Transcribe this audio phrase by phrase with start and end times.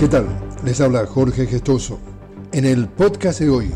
[0.00, 0.24] ¿Qué tal?
[0.64, 1.98] Les habla Jorge Gestoso.
[2.52, 3.70] En el podcast de hoy,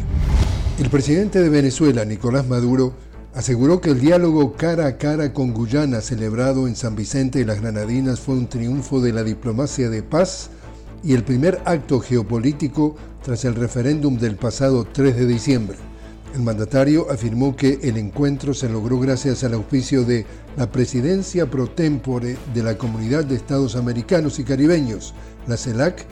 [0.78, 2.94] el presidente de Venezuela, Nicolás Maduro,
[3.34, 7.60] aseguró que el diálogo cara a cara con Guyana celebrado en San Vicente y las
[7.60, 10.48] Granadinas fue un triunfo de la diplomacia de paz
[11.02, 15.76] y el primer acto geopolítico tras el referéndum del pasado 3 de diciembre.
[16.34, 20.26] El mandatario afirmó que el encuentro se logró gracias al auspicio de
[20.56, 25.14] la presidencia pro tempore de la Comunidad de Estados Americanos y Caribeños,
[25.46, 26.04] la CELAC,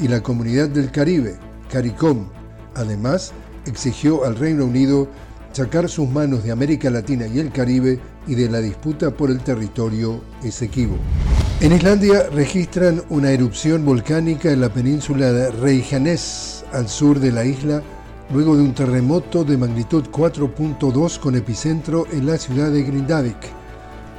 [0.00, 1.36] y la Comunidad del Caribe,
[1.70, 2.26] CARICOM.
[2.74, 3.32] Además,
[3.66, 5.08] exigió al Reino Unido
[5.52, 9.40] sacar sus manos de América Latina y el Caribe y de la disputa por el
[9.40, 10.96] territorio Esequibo.
[11.60, 17.44] En Islandia registran una erupción volcánica en la península de Reykjanes, al sur de la
[17.44, 17.82] isla,
[18.32, 23.38] luego de un terremoto de magnitud 4.2 con epicentro en la ciudad de Grindavik.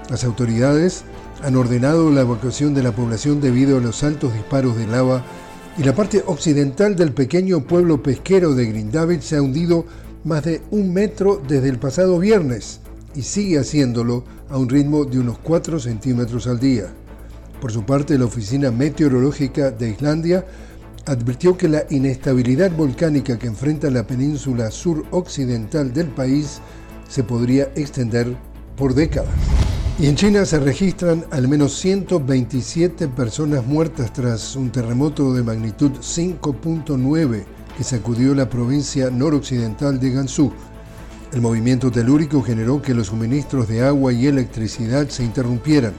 [0.10, 1.04] Las autoridades
[1.44, 5.24] han ordenado la evacuación de la población debido a los altos disparos de lava
[5.78, 9.86] y la parte occidental del pequeño pueblo pesquero de Grindavik se ha hundido
[10.24, 12.82] más de un metro desde el pasado viernes
[13.16, 16.88] y sigue haciéndolo a un ritmo de unos 4 centímetros al día.
[17.62, 20.46] Por su parte, la Oficina Meteorológica de Islandia
[21.10, 26.62] advirtió que la inestabilidad volcánica que enfrenta la península suroccidental del país
[27.08, 28.36] se podría extender
[28.78, 29.34] por décadas.
[29.98, 35.94] Y en China se registran al menos 127 personas muertas tras un terremoto de magnitud
[35.94, 37.44] 5.9
[37.76, 40.54] que sacudió la provincia noroccidental de Gansu.
[41.34, 45.94] El movimiento telúrico generó que los suministros de agua y electricidad se interrumpieran.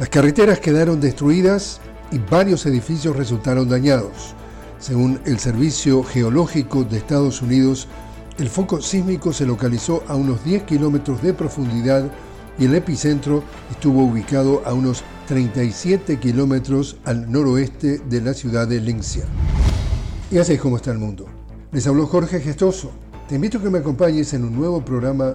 [0.00, 1.80] Las carreteras quedaron destruidas
[2.12, 4.34] y varios edificios resultaron dañados.
[4.78, 7.88] Según el Servicio Geológico de Estados Unidos,
[8.38, 12.10] el foco sísmico se localizó a unos 10 kilómetros de profundidad
[12.58, 18.80] y el epicentro estuvo ubicado a unos 37 kilómetros al noroeste de la ciudad de
[18.80, 19.24] Linxia.
[20.30, 21.26] Y así es como está el mundo.
[21.70, 22.90] Les habló Jorge Gestoso.
[23.28, 25.34] Te invito a que me acompañes en un nuevo programa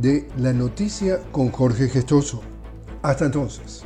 [0.00, 2.42] de La Noticia con Jorge Gestoso.
[3.02, 3.82] Hasta entonces.